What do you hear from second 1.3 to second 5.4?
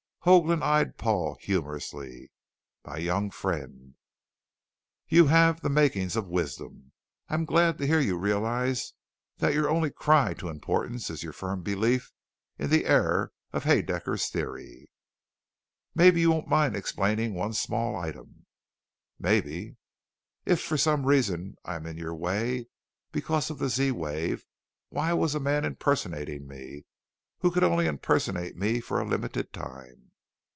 humorously. "My young friend, you